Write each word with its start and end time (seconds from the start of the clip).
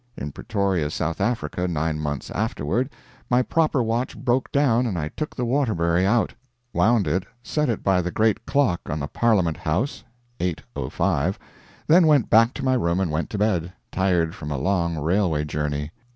In 0.17 0.31
Pretoria, 0.31 0.89
South 0.89 1.21
Africa, 1.21 1.67
nine 1.67 1.99
months 1.99 2.31
afterward, 2.31 2.89
my 3.29 3.43
proper 3.43 3.83
watch 3.83 4.17
broke 4.17 4.51
down 4.51 4.87
and 4.87 4.97
I 4.97 5.09
took 5.09 5.35
the 5.35 5.45
Waterbury 5.45 6.07
out, 6.07 6.33
wound 6.73 7.05
it, 7.07 7.23
set 7.43 7.69
it 7.69 7.83
by 7.83 8.01
the 8.01 8.09
great 8.09 8.43
clock 8.47 8.81
on 8.87 8.99
the 8.99 9.07
Parliament 9.07 9.57
House 9.57 10.03
(8.05), 10.39 11.35
then 11.85 12.07
went 12.07 12.31
back 12.31 12.55
to 12.55 12.65
my 12.65 12.73
room 12.73 12.99
and 12.99 13.11
went 13.11 13.29
to 13.29 13.37
bed, 13.37 13.73
tired 13.91 14.33
from 14.33 14.49
a 14.49 14.57
long 14.57 14.97
railway 14.97 15.45
journey. 15.45 15.91